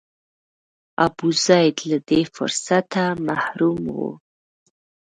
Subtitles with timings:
[1.05, 3.97] ابوزید له دې فرصته محروم و.